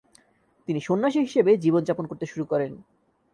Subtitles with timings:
[0.67, 2.71] তিনি সন্ন্যাসী হিসেবে জীবন যাপন করতে শুরু করেন।